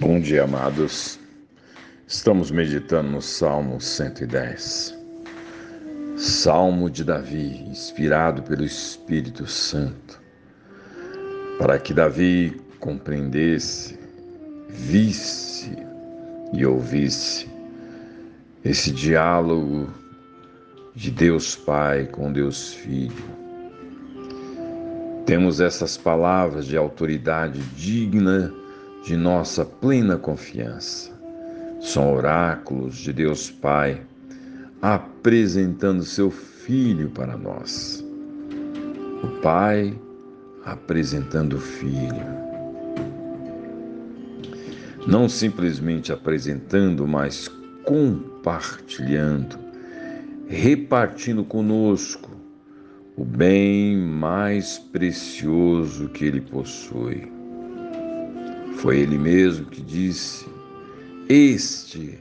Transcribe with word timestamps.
Bom 0.00 0.18
dia, 0.18 0.44
amados. 0.44 1.20
Estamos 2.06 2.50
meditando 2.50 3.10
no 3.10 3.20
Salmo 3.20 3.78
110. 3.78 4.98
Salmo 6.16 6.88
de 6.88 7.04
Davi, 7.04 7.64
inspirado 7.68 8.42
pelo 8.42 8.64
Espírito 8.64 9.46
Santo, 9.46 10.18
para 11.58 11.78
que 11.78 11.92
Davi 11.92 12.58
compreendesse, 12.78 13.99
visse 14.72 15.76
e 16.52 16.64
ouvisse 16.64 17.48
esse 18.64 18.90
diálogo 18.90 19.88
de 20.94 21.10
Deus 21.10 21.56
Pai 21.56 22.06
com 22.06 22.32
Deus 22.32 22.74
Filho. 22.74 23.40
Temos 25.24 25.60
essas 25.60 25.96
palavras 25.96 26.66
de 26.66 26.76
autoridade 26.76 27.60
digna 27.76 28.52
de 29.04 29.16
nossa 29.16 29.64
plena 29.64 30.16
confiança. 30.16 31.10
São 31.80 32.14
oráculos 32.14 32.96
de 32.96 33.12
Deus 33.12 33.50
Pai 33.50 34.02
apresentando 34.82 36.02
seu 36.02 36.30
Filho 36.30 37.10
para 37.10 37.36
nós. 37.36 38.04
O 39.22 39.40
Pai 39.40 39.98
apresentando 40.64 41.56
o 41.56 41.60
Filho. 41.60 42.39
Não 45.06 45.28
simplesmente 45.28 46.12
apresentando, 46.12 47.06
mas 47.06 47.48
compartilhando, 47.84 49.58
repartindo 50.48 51.44
conosco 51.44 52.30
o 53.16 53.24
bem 53.24 53.96
mais 53.96 54.78
precioso 54.78 56.08
que 56.08 56.24
ele 56.24 56.40
possui 56.40 57.40
foi 58.80 59.00
ele 59.00 59.18
mesmo 59.18 59.66
que 59.66 59.82
disse: 59.82 60.46
Este 61.28 62.18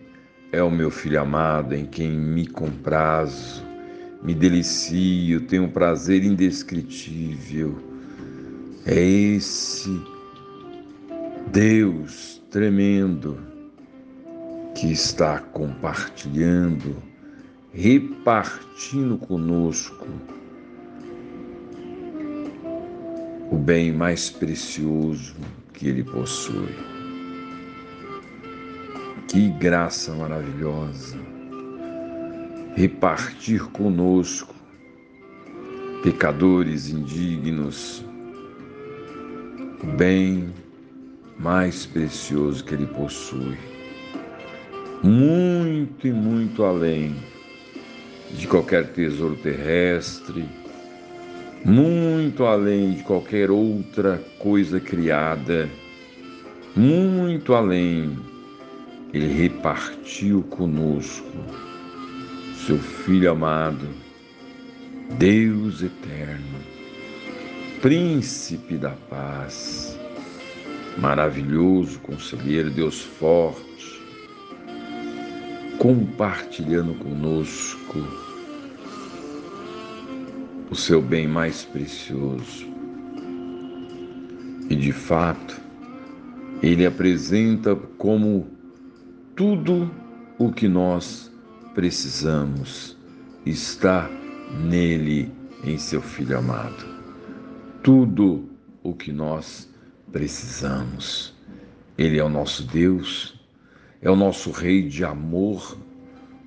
é 0.51 0.61
o 0.61 0.69
meu 0.69 0.91
filho 0.91 1.21
amado 1.21 1.73
em 1.73 1.85
quem 1.85 2.11
me 2.11 2.45
comprazo, 2.45 3.63
me 4.21 4.33
delicio, 4.33 5.39
tenho 5.41 5.63
um 5.63 5.69
prazer 5.69 6.21
indescritível. 6.23 7.77
É 8.85 8.99
esse 8.99 9.89
Deus 11.47 12.38
tremendo 12.49 13.37
que 14.75 14.91
está 14.91 15.39
compartilhando, 15.39 16.95
repartindo 17.73 19.17
conosco 19.17 20.07
o 23.51 23.57
bem 23.57 23.91
mais 23.91 24.29
precioso 24.29 25.35
que 25.73 25.87
ele 25.87 26.03
possui. 26.03 26.75
Que 29.27 29.49
graça 29.49 30.13
maravilhosa 30.15 31.17
repartir 32.79 33.61
conosco, 33.71 34.55
pecadores 36.01 36.89
indignos, 36.89 38.05
o 39.83 39.87
bem 39.97 40.53
mais 41.39 41.85
precioso 41.85 42.63
que 42.63 42.73
ele 42.73 42.85
possui. 42.85 43.57
Muito 45.01 46.05
e 46.05 46.11
muito 46.11 46.63
além 46.63 47.15
de 48.31 48.45
qualquer 48.47 48.91
tesouro 48.91 49.35
terrestre, 49.37 50.45
muito 51.65 52.43
além 52.45 52.95
de 52.95 53.03
qualquer 53.03 53.49
outra 53.49 54.21
coisa 54.37 54.79
criada, 54.79 55.69
muito 56.75 57.53
além, 57.53 58.17
ele 59.13 59.27
repartiu 59.27 60.43
conosco, 60.43 61.37
seu 62.65 62.77
Filho 62.77 63.31
amado, 63.31 63.87
Deus 65.17 65.81
eterno, 65.81 66.59
Príncipe 67.81 68.75
da 68.75 68.91
paz, 69.09 69.98
maravilhoso 70.99 71.99
conselheiro, 71.99 72.69
Deus 72.69 73.01
forte, 73.01 74.01
compartilhando 75.77 76.93
conosco 76.95 77.99
o 80.69 80.75
seu 80.75 81.01
bem 81.01 81.27
mais 81.27 81.63
precioso. 81.63 82.67
E 84.69 84.75
de 84.75 84.91
fato, 84.91 85.59
ele 86.61 86.85
apresenta 86.85 87.75
como 87.97 88.47
tudo 89.35 89.89
o 90.37 90.51
que 90.51 90.67
nós 90.67 91.31
precisamos 91.73 92.97
está 93.45 94.09
nele, 94.67 95.31
em 95.63 95.77
seu 95.77 96.01
Filho 96.01 96.37
amado. 96.37 96.85
Tudo 97.81 98.49
o 98.83 98.93
que 98.93 99.11
nós 99.11 99.45
precisamos. 99.45 99.78
Ele 101.97 102.17
é 102.17 102.23
o 102.23 102.29
nosso 102.29 102.63
Deus, 102.63 103.39
é 104.01 104.09
o 104.09 104.15
nosso 104.15 104.51
Rei 104.51 104.87
de 104.87 105.03
amor, 105.03 105.77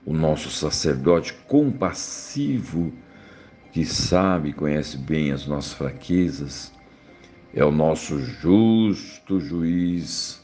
o 0.04 0.12
nosso 0.12 0.50
sacerdote 0.50 1.32
compassivo 1.46 2.92
que 3.72 3.84
sabe 3.84 4.50
e 4.50 4.52
conhece 4.52 4.98
bem 4.98 5.32
as 5.32 5.46
nossas 5.46 5.72
fraquezas, 5.72 6.72
é 7.54 7.64
o 7.64 7.70
nosso 7.70 8.18
justo 8.18 9.40
juiz, 9.40 10.42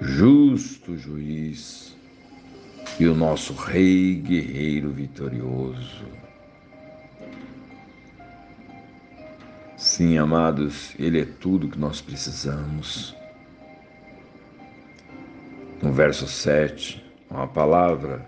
justo 0.00 0.96
juiz 0.96 1.96
e 2.98 3.06
o 3.06 3.14
nosso 3.14 3.54
rei 3.54 4.16
guerreiro 4.16 4.90
vitorioso. 4.90 6.23
Sim, 9.94 10.18
amados, 10.18 10.92
Ele 10.98 11.20
é 11.20 11.24
tudo 11.24 11.68
que 11.68 11.78
nós 11.78 12.00
precisamos. 12.00 13.14
No 15.80 15.92
verso 15.92 16.26
7, 16.26 17.00
uma 17.30 17.46
palavra 17.46 18.26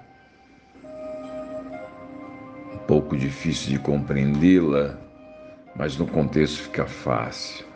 pouco 2.87 3.17
difícil 3.17 3.71
de 3.71 3.81
compreendê-la, 3.81 4.97
mas 5.75 5.97
no 5.97 6.07
contexto 6.07 6.63
fica 6.63 6.87
fácil. 6.87 7.67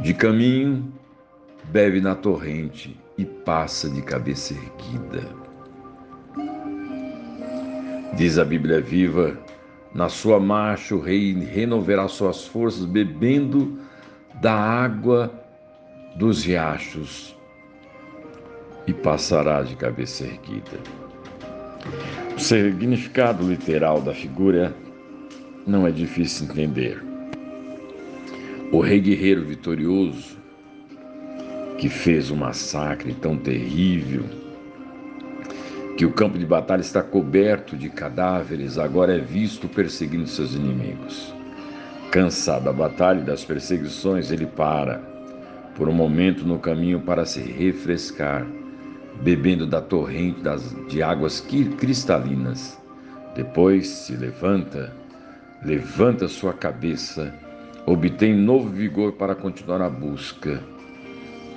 De 0.00 0.14
caminho, 0.14 0.90
bebe 1.64 2.00
na 2.00 2.14
torrente 2.14 2.98
e 3.18 3.26
passa 3.26 3.86
de 3.90 4.00
cabeça 4.00 4.54
erguida. 4.54 5.28
Diz 8.16 8.38
a 8.38 8.46
Bíblia 8.46 8.80
viva: 8.80 9.36
na 9.96 10.10
sua 10.10 10.38
marcha 10.38 10.94
o 10.94 11.00
rei 11.00 11.32
renoverá 11.32 12.06
suas 12.06 12.46
forças, 12.46 12.84
bebendo 12.84 13.78
da 14.42 14.52
água 14.52 15.32
dos 16.16 16.44
riachos 16.44 17.34
e 18.86 18.92
passará 18.92 19.62
de 19.62 19.74
cabeça 19.74 20.24
erguida. 20.24 20.78
O 22.36 22.38
significado 22.38 23.48
literal 23.48 24.02
da 24.02 24.12
figura 24.12 24.76
não 25.66 25.86
é 25.86 25.90
difícil 25.90 26.46
entender. 26.46 27.02
O 28.70 28.80
rei 28.80 29.00
guerreiro 29.00 29.46
vitorioso, 29.46 30.36
que 31.78 31.88
fez 31.88 32.30
um 32.30 32.36
massacre 32.36 33.14
tão 33.14 33.38
terrível, 33.38 34.24
que 35.96 36.04
o 36.04 36.12
campo 36.12 36.38
de 36.38 36.44
batalha 36.44 36.82
está 36.82 37.02
coberto 37.02 37.74
de 37.74 37.88
cadáveres, 37.88 38.78
agora 38.78 39.16
é 39.16 39.18
visto 39.18 39.66
perseguindo 39.66 40.26
seus 40.26 40.54
inimigos. 40.54 41.34
Cansado 42.10 42.66
da 42.66 42.72
batalha 42.72 43.20
e 43.20 43.24
das 43.24 43.44
perseguições, 43.44 44.30
ele 44.30 44.46
para, 44.46 44.98
por 45.74 45.88
um 45.88 45.92
momento 45.92 46.46
no 46.46 46.58
caminho 46.58 47.00
para 47.00 47.24
se 47.24 47.40
refrescar 47.40 48.46
bebendo 49.22 49.66
da 49.66 49.80
torrente 49.80 50.42
das, 50.42 50.76
de 50.88 51.02
águas 51.02 51.40
cristalinas. 51.78 52.78
Depois 53.34 53.88
se 53.88 54.14
levanta, 54.14 54.94
levanta 55.64 56.28
sua 56.28 56.52
cabeça, 56.52 57.34
obtém 57.86 58.34
novo 58.34 58.68
vigor 58.68 59.12
para 59.12 59.34
continuar 59.34 59.80
a 59.80 59.88
busca, 59.88 60.62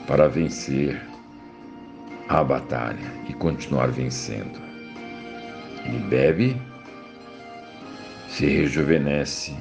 para 0.08 0.30
vencer 0.30 1.09
a 2.30 2.44
batalha 2.44 3.12
e 3.28 3.34
continuar 3.34 3.88
vencendo. 3.88 4.62
Ele 5.84 6.00
bebe, 6.10 6.62
se 8.30 8.46
rejuvenesce, 8.46 9.58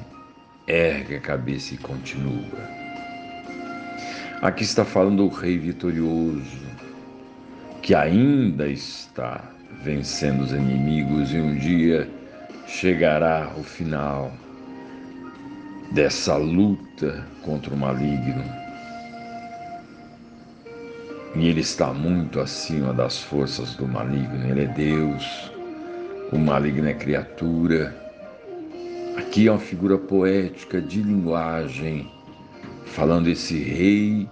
ergue 0.66 1.16
a 1.16 1.20
cabeça 1.20 1.74
e 1.74 1.78
continua. 1.78 2.78
Aqui 4.42 4.64
está 4.64 4.84
falando 4.84 5.24
o 5.24 5.28
Rei 5.28 5.58
vitorioso, 5.58 6.68
que 7.80 7.94
ainda 7.94 8.68
está 8.68 9.42
vencendo 9.82 10.42
os 10.42 10.52
inimigos 10.52 11.32
e 11.32 11.38
um 11.38 11.56
dia 11.56 12.08
chegará 12.66 13.50
o 13.56 13.62
final 13.62 14.30
dessa 15.92 16.36
luta 16.36 17.26
contra 17.42 17.72
o 17.72 17.76
maligno. 17.76 18.57
E 21.34 21.48
ele 21.48 21.60
está 21.60 21.92
muito 21.92 22.40
acima 22.40 22.92
das 22.92 23.18
forças 23.18 23.74
do 23.74 23.86
maligno. 23.86 24.48
Ele 24.48 24.62
é 24.62 24.66
Deus, 24.66 25.52
o 26.32 26.38
maligno 26.38 26.88
é 26.88 26.94
criatura. 26.94 27.94
Aqui 29.16 29.48
é 29.48 29.50
uma 29.50 29.58
figura 29.58 29.98
poética 29.98 30.80
de 30.80 31.02
linguagem, 31.02 32.10
falando 32.86 33.28
esse 33.28 33.58
rei 33.58 34.28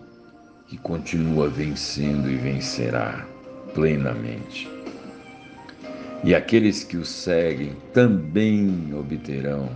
que 0.69 0.77
continua 0.79 1.49
vencendo 1.49 2.31
e 2.31 2.37
vencerá 2.37 3.27
plenamente. 3.75 4.69
E 6.25 6.35
aqueles 6.35 6.83
que 6.83 6.97
o 6.97 7.05
seguem 7.05 7.77
também 7.93 8.93
obterão 8.95 9.69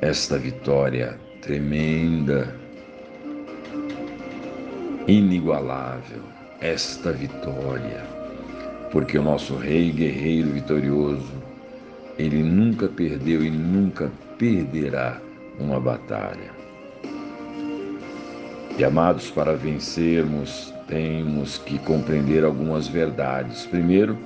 esta 0.00 0.38
vitória 0.38 1.18
tremenda, 1.40 2.54
inigualável, 5.06 6.22
esta 6.60 7.12
vitória, 7.12 8.02
porque 8.90 9.18
o 9.18 9.22
nosso 9.22 9.56
Rei 9.56 9.90
guerreiro 9.90 10.50
vitorioso, 10.50 11.32
ele 12.18 12.42
nunca 12.42 12.88
perdeu 12.88 13.44
e 13.44 13.50
nunca 13.50 14.10
perderá 14.38 15.20
uma 15.58 15.78
batalha. 15.78 16.50
E 18.78 18.84
amados, 18.84 19.30
para 19.30 19.54
vencermos, 19.54 20.72
temos 20.86 21.58
que 21.58 21.78
compreender 21.78 22.44
algumas 22.44 22.86
verdades. 22.88 23.64
Primeiro, 23.64 24.18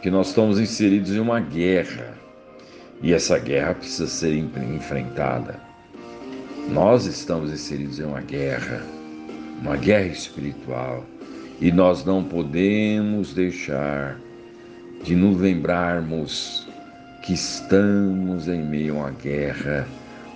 que 0.00 0.10
nós 0.10 0.28
estamos 0.28 0.58
inseridos 0.58 1.10
em 1.10 1.18
uma 1.18 1.40
guerra 1.40 2.14
e 3.02 3.12
essa 3.12 3.38
guerra 3.38 3.74
precisa 3.74 4.06
ser 4.06 4.34
enfrentada. 4.36 5.60
Nós 6.70 7.04
estamos 7.04 7.52
inseridos 7.52 8.00
em 8.00 8.04
uma 8.04 8.22
guerra, 8.22 8.82
uma 9.64 9.76
guerra 9.78 10.08
espiritual, 10.08 11.04
e 11.58 11.72
nós 11.72 12.04
não 12.04 12.22
podemos 12.22 13.32
deixar 13.32 14.20
de 15.02 15.16
nos 15.16 15.40
lembrarmos 15.40 16.68
que 17.22 17.32
estamos 17.32 18.46
em 18.46 18.62
meio 18.62 18.96
a 18.96 19.04
uma 19.04 19.10
guerra, 19.10 19.88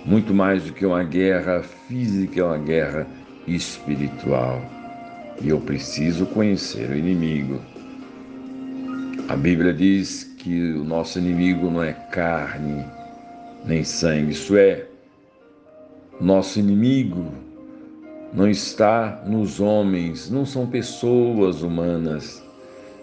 muito 0.03 0.33
mais 0.33 0.63
do 0.63 0.73
que 0.73 0.83
uma 0.83 1.03
guerra 1.03 1.61
física, 1.61 2.39
é 2.39 2.43
uma 2.43 2.57
guerra 2.57 3.05
espiritual. 3.47 4.59
E 5.39 5.49
eu 5.49 5.61
preciso 5.61 6.25
conhecer 6.25 6.89
o 6.89 6.97
inimigo. 6.97 7.61
A 9.27 9.35
Bíblia 9.35 9.71
diz 9.71 10.23
que 10.39 10.73
o 10.73 10.83
nosso 10.83 11.19
inimigo 11.19 11.69
não 11.69 11.83
é 11.83 11.93
carne 11.93 12.83
nem 13.63 13.83
sangue, 13.83 14.31
isso 14.31 14.57
é, 14.57 14.85
nosso 16.19 16.59
inimigo 16.59 17.31
não 18.33 18.47
está 18.49 19.23
nos 19.25 19.59
homens, 19.59 20.29
não 20.29 20.45
são 20.45 20.67
pessoas 20.67 21.61
humanas, 21.61 22.43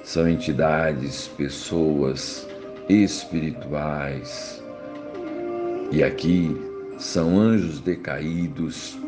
são 0.02 0.28
entidades, 0.28 1.28
pessoas 1.36 2.46
espirituais. 2.88 4.62
E 5.90 6.02
aqui 6.02 6.56
são 6.98 7.38
anjos 7.38 7.80
decaídos 7.80 8.98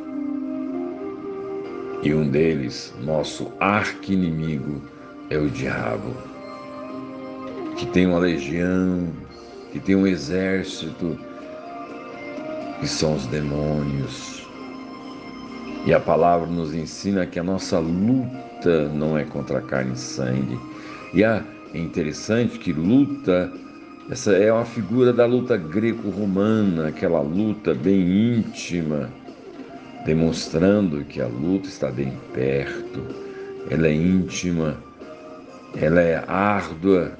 e 2.02 2.14
um 2.14 2.28
deles, 2.28 2.94
nosso 3.02 3.50
arqui-inimigo, 3.58 4.80
é 5.30 5.36
o 5.36 5.50
diabo, 5.50 6.14
que 7.76 7.86
tem 7.86 8.06
uma 8.06 8.20
legião, 8.20 9.08
que 9.72 9.80
tem 9.80 9.96
um 9.96 10.06
exército, 10.06 11.18
que 12.78 12.86
são 12.86 13.16
os 13.16 13.26
demônios. 13.26 14.37
E 15.88 15.94
a 15.94 15.98
palavra 15.98 16.46
nos 16.46 16.74
ensina 16.74 17.24
que 17.24 17.38
a 17.38 17.42
nossa 17.42 17.78
luta 17.78 18.90
não 18.90 19.16
é 19.16 19.24
contra 19.24 19.62
carne 19.62 19.94
e 19.94 19.98
sangue. 19.98 20.60
E 21.14 21.24
é 21.24 21.42
interessante 21.72 22.58
que 22.58 22.74
luta, 22.74 23.50
essa 24.10 24.32
é 24.32 24.52
uma 24.52 24.66
figura 24.66 25.14
da 25.14 25.24
luta 25.24 25.56
greco-romana, 25.56 26.88
aquela 26.88 27.22
luta 27.22 27.72
bem 27.72 28.36
íntima 28.36 29.08
demonstrando 30.04 31.04
que 31.04 31.22
a 31.22 31.26
luta 31.26 31.68
está 31.68 31.90
bem 31.90 32.12
perto, 32.34 33.02
ela 33.70 33.86
é 33.86 33.94
íntima, 33.94 34.76
ela 35.74 36.02
é 36.02 36.22
árdua 36.28 37.18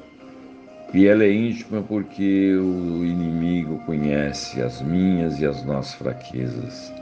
e 0.93 1.06
ela 1.06 1.25
é 1.25 1.32
íntima 1.32 1.81
porque 1.81 2.55
o 2.55 3.03
inimigo 3.03 3.79
conhece 3.87 4.61
as 4.61 4.82
minhas 4.82 5.41
e 5.41 5.47
as 5.47 5.65
nossas 5.65 5.94
fraquezas. 5.94 6.98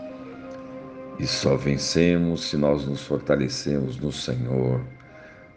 E 1.19 1.27
só 1.27 1.57
vencemos 1.57 2.51
se 2.51 2.57
nós 2.57 2.87
nos 2.87 3.03
fortalecemos 3.03 3.99
no 3.99 4.13
Senhor, 4.13 4.81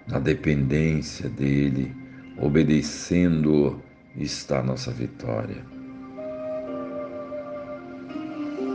na 0.07 0.17
dependência 0.17 1.29
dEle, 1.29 1.93
obedecendo 2.37 3.81
está 4.15 4.59
a 4.59 4.63
nossa 4.63 4.91
vitória. 4.91 5.63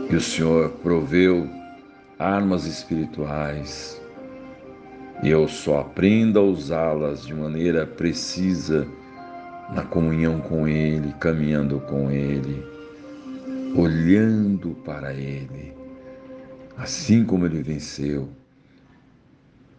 Que 0.07 0.15
o 0.15 0.21
Senhor 0.21 0.69
proveu 0.83 1.49
armas 2.19 2.65
espirituais 2.65 3.99
e 5.23 5.29
eu 5.29 5.47
só 5.47 5.79
aprendo 5.79 6.39
a 6.39 6.43
usá-las 6.43 7.25
de 7.25 7.33
maneira 7.33 7.85
precisa 7.85 8.87
na 9.73 9.83
comunhão 9.83 10.39
com 10.39 10.67
Ele, 10.67 11.13
caminhando 11.19 11.79
com 11.81 12.11
Ele, 12.11 12.63
olhando 13.75 14.75
para 14.85 15.13
Ele, 15.13 15.74
assim 16.77 17.25
como 17.25 17.45
Ele 17.45 17.61
venceu, 17.61 18.29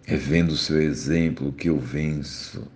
é 0.06 0.16
vendo 0.16 0.50
o 0.50 0.56
seu 0.56 0.80
exemplo 0.80 1.52
que 1.52 1.68
eu 1.68 1.78
venço. 1.78 2.66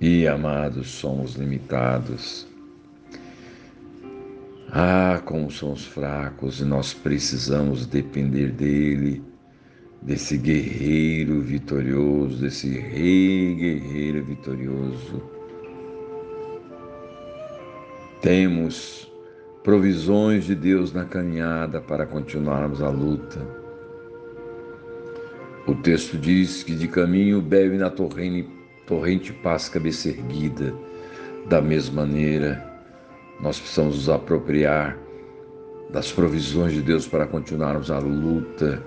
E 0.00 0.26
amados, 0.26 0.88
somos 0.88 1.34
limitados 1.34 2.48
ah, 4.70 5.22
como 5.24 5.50
somos 5.50 5.86
fracos 5.86 6.60
e 6.60 6.64
nós 6.64 6.92
precisamos 6.92 7.86
depender 7.86 8.52
dele, 8.52 9.22
desse 10.02 10.36
guerreiro 10.36 11.40
vitorioso, 11.40 12.42
desse 12.42 12.78
rei 12.78 13.54
guerreiro 13.54 14.24
vitorioso. 14.26 15.22
Temos 18.20 19.07
provisões 19.68 20.46
de 20.46 20.54
Deus 20.54 20.94
na 20.94 21.04
caminhada 21.04 21.78
para 21.78 22.06
continuarmos 22.06 22.80
a 22.80 22.88
luta. 22.88 23.38
O 25.66 25.74
texto 25.74 26.16
diz 26.16 26.62
que 26.62 26.74
de 26.74 26.88
caminho 26.88 27.42
bebe 27.42 27.76
na 27.76 27.90
torrente, 27.90 28.48
torrente 28.86 29.30
paz 29.30 29.68
cabeça 29.68 30.08
erguida. 30.08 30.72
Da 31.50 31.60
mesma 31.60 32.06
maneira, 32.06 32.64
nós 33.42 33.60
precisamos 33.60 33.96
nos 33.96 34.08
apropriar 34.08 34.96
das 35.90 36.10
provisões 36.10 36.72
de 36.72 36.80
Deus 36.80 37.06
para 37.06 37.26
continuarmos 37.26 37.90
a 37.90 37.98
luta. 37.98 38.82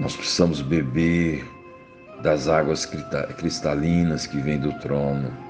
Nós 0.00 0.16
precisamos 0.16 0.62
beber 0.62 1.44
das 2.22 2.48
águas 2.48 2.86
cristalinas 3.36 4.26
que 4.26 4.38
vêm 4.38 4.58
do 4.58 4.72
trono. 4.78 5.47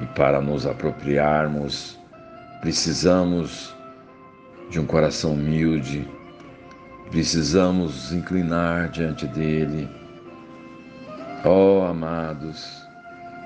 E 0.00 0.06
para 0.14 0.40
nos 0.40 0.66
apropriarmos, 0.66 1.98
precisamos 2.60 3.74
de 4.70 4.78
um 4.78 4.86
coração 4.86 5.32
humilde, 5.32 6.06
precisamos 7.10 8.12
inclinar 8.12 8.90
diante 8.90 9.26
dele. 9.26 9.88
Ó 11.44 11.80
oh, 11.80 11.86
amados, 11.86 12.86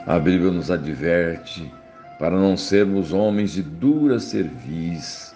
a 0.06 0.18
Bíblia 0.18 0.50
nos 0.50 0.70
adverte 0.70 1.72
para 2.18 2.36
não 2.36 2.56
sermos 2.56 3.12
homens 3.12 3.52
de 3.52 3.62
dura 3.62 4.18
cerviz, 4.18 5.34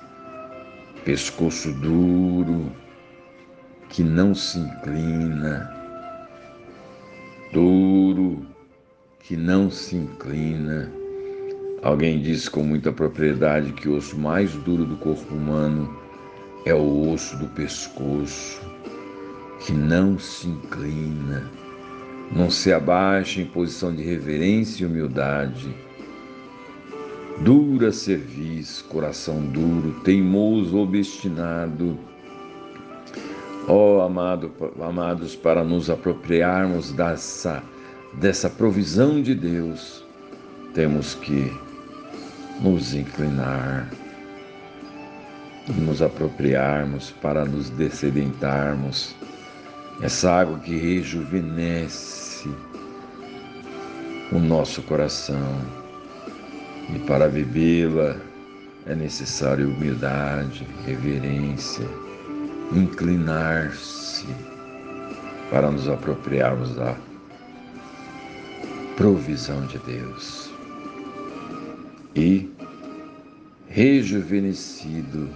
pescoço 1.04 1.72
duro, 1.72 2.72
que 3.88 4.02
não 4.02 4.34
se 4.34 4.58
inclina, 4.58 5.72
duro, 7.52 8.46
que 9.20 9.36
não 9.36 9.70
se 9.70 9.96
inclina. 9.96 10.92
Alguém 11.82 12.20
disse 12.20 12.50
com 12.50 12.62
muita 12.62 12.90
propriedade 12.90 13.72
que 13.72 13.88
o 13.88 13.96
osso 13.96 14.18
mais 14.18 14.52
duro 14.52 14.84
do 14.84 14.96
corpo 14.96 15.34
humano 15.34 15.96
é 16.64 16.74
o 16.74 17.12
osso 17.12 17.36
do 17.36 17.46
pescoço, 17.48 18.60
que 19.60 19.72
não 19.72 20.18
se 20.18 20.48
inclina 20.48 21.50
não 22.32 22.50
se 22.50 22.72
abaixe 22.72 23.40
em 23.40 23.46
posição 23.46 23.94
de 23.94 24.02
reverência 24.02 24.82
e 24.82 24.86
humildade. 24.86 25.74
Dura 27.40 27.92
cerviz, 27.92 28.82
coração 28.82 29.40
duro, 29.40 30.00
teimoso, 30.02 30.78
obstinado. 30.78 31.98
Ó 33.68 33.98
oh, 33.98 34.02
amado, 34.02 34.50
amados, 34.80 35.36
para 35.36 35.62
nos 35.62 35.90
apropriarmos 35.90 36.92
dessa, 36.92 37.62
dessa 38.14 38.48
provisão 38.48 39.20
de 39.20 39.34
Deus, 39.34 40.04
temos 40.72 41.14
que 41.14 41.52
nos 42.60 42.94
inclinar, 42.94 43.88
nos 45.68 46.00
apropriarmos 46.00 47.10
para 47.22 47.44
nos 47.44 47.70
descedentarmos. 47.70 49.14
Essa 50.00 50.30
água 50.40 50.58
que 50.58 50.76
rejuvenesce 50.76 52.50
o 54.32 54.38
nosso 54.38 54.82
coração. 54.82 55.60
E 56.94 56.98
para 57.00 57.28
bebê-la 57.28 58.16
é 58.86 58.94
necessário 58.94 59.68
humildade, 59.68 60.66
reverência, 60.84 61.86
inclinar-se 62.72 64.26
para 65.50 65.70
nos 65.70 65.88
apropriarmos 65.88 66.74
da 66.76 66.96
provisão 68.96 69.66
de 69.66 69.78
Deus. 69.80 70.50
E, 72.16 72.48
rejuvenescido, 73.68 75.28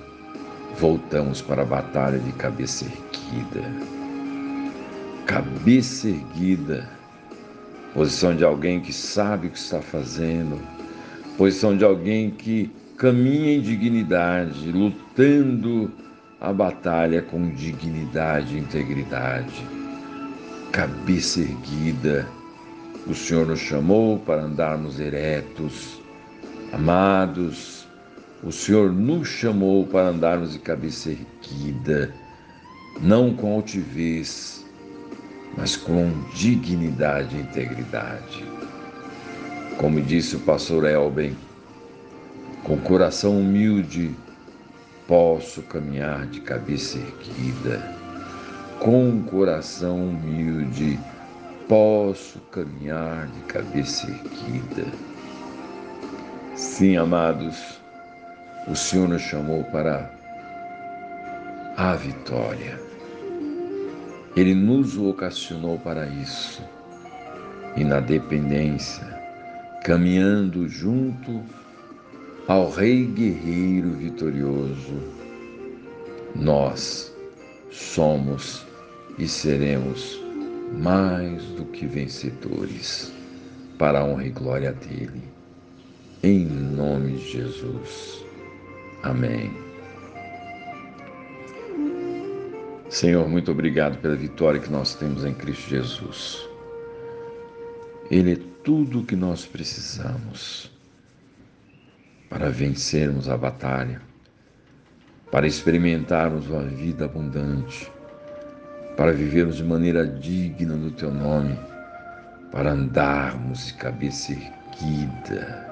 voltamos 0.78 1.42
para 1.42 1.60
a 1.60 1.66
batalha 1.66 2.18
de 2.18 2.32
cabeça 2.32 2.86
erguida. 2.86 3.70
Cabeça 5.26 6.08
erguida, 6.08 6.88
posição 7.92 8.34
de 8.34 8.44
alguém 8.44 8.80
que 8.80 8.94
sabe 8.94 9.48
o 9.48 9.50
que 9.50 9.58
está 9.58 9.82
fazendo, 9.82 10.58
posição 11.36 11.76
de 11.76 11.84
alguém 11.84 12.30
que 12.30 12.72
caminha 12.96 13.56
em 13.56 13.60
dignidade, 13.60 14.72
lutando 14.72 15.92
a 16.40 16.50
batalha 16.50 17.20
com 17.20 17.50
dignidade 17.50 18.56
e 18.56 18.58
integridade. 18.58 19.66
Cabeça 20.72 21.40
erguida, 21.40 22.26
o 23.06 23.14
Senhor 23.14 23.46
nos 23.46 23.60
chamou 23.60 24.18
para 24.18 24.44
andarmos 24.44 24.98
eretos, 24.98 25.99
Amados, 26.72 27.84
o 28.44 28.52
Senhor 28.52 28.92
nos 28.92 29.26
chamou 29.26 29.84
para 29.86 30.08
andarmos 30.08 30.52
de 30.52 30.60
cabeça 30.60 31.10
erguida, 31.10 32.14
não 33.00 33.34
com 33.34 33.54
altivez, 33.54 34.64
mas 35.56 35.76
com 35.76 36.12
dignidade 36.34 37.36
e 37.36 37.40
integridade. 37.40 38.44
Como 39.78 40.00
disse 40.00 40.36
o 40.36 40.40
pastor 40.40 40.84
Elben, 40.84 41.36
com 42.62 42.78
coração 42.78 43.40
humilde 43.40 44.14
posso 45.08 45.62
caminhar 45.62 46.26
de 46.26 46.40
cabeça 46.40 46.98
erguida. 46.98 47.98
Com 48.78 49.22
coração 49.24 50.10
humilde 50.10 51.00
posso 51.68 52.38
caminhar 52.52 53.26
de 53.26 53.40
cabeça 53.40 54.08
erguida. 54.08 54.86
Sim, 56.60 56.98
amados, 56.98 57.80
o 58.68 58.76
Senhor 58.76 59.08
nos 59.08 59.22
chamou 59.22 59.64
para 59.64 60.10
a 61.74 61.94
vitória. 61.94 62.78
Ele 64.36 64.54
nos 64.54 64.94
vocacionou 64.94 65.78
para 65.78 66.06
isso. 66.06 66.62
E 67.76 67.82
na 67.82 67.98
dependência, 67.98 69.06
caminhando 69.82 70.68
junto 70.68 71.42
ao 72.46 72.68
Rei 72.68 73.06
Guerreiro 73.06 73.92
Vitorioso, 73.92 75.02
nós 76.34 77.10
somos 77.70 78.66
e 79.18 79.26
seremos 79.26 80.22
mais 80.74 81.42
do 81.42 81.64
que 81.64 81.86
vencedores 81.86 83.10
para 83.78 84.00
a 84.00 84.04
honra 84.04 84.26
e 84.26 84.30
glória 84.30 84.72
dele 84.72 85.39
em 86.22 86.44
nome 86.44 87.12
de 87.12 87.32
Jesus. 87.32 88.24
Amém. 89.02 89.50
Senhor, 92.90 93.28
muito 93.28 93.50
obrigado 93.50 93.98
pela 93.98 94.16
vitória 94.16 94.60
que 94.60 94.70
nós 94.70 94.94
temos 94.94 95.24
em 95.24 95.32
Cristo 95.32 95.70
Jesus. 95.70 96.46
Ele 98.10 98.32
é 98.32 98.38
tudo 98.64 99.00
o 99.00 99.04
que 99.04 99.16
nós 99.16 99.46
precisamos 99.46 100.70
para 102.28 102.50
vencermos 102.50 103.28
a 103.28 103.36
batalha, 103.36 104.02
para 105.30 105.46
experimentarmos 105.46 106.48
uma 106.48 106.64
vida 106.64 107.04
abundante, 107.04 107.90
para 108.96 109.12
vivermos 109.12 109.56
de 109.56 109.64
maneira 109.64 110.06
digna 110.06 110.76
do 110.76 110.90
Teu 110.90 111.14
nome, 111.14 111.56
para 112.50 112.72
andarmos 112.72 113.68
de 113.68 113.74
cabeça 113.74 114.32
erguida 114.32 115.70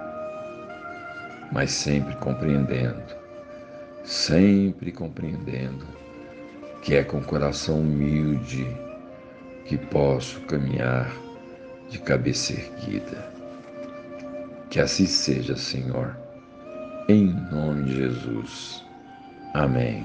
mas 1.52 1.70
sempre 1.70 2.14
compreendendo, 2.16 3.02
sempre 4.04 4.92
compreendendo 4.92 5.86
que 6.82 6.94
é 6.94 7.02
com 7.02 7.22
coração 7.22 7.80
humilde 7.80 8.66
que 9.66 9.76
posso 9.76 10.40
caminhar 10.42 11.10
de 11.90 11.98
cabeça 11.98 12.52
erguida. 12.52 13.32
Que 14.70 14.80
assim 14.80 15.06
seja, 15.06 15.56
Senhor, 15.56 16.16
em 17.08 17.26
nome 17.50 17.84
de 17.84 17.96
Jesus. 17.96 18.84
Amém. 19.54 20.04